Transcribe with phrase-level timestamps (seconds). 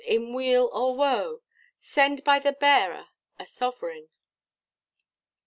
[0.03, 1.41] in weal or woe
[1.79, 4.09] Send by the bearer a sovereign!"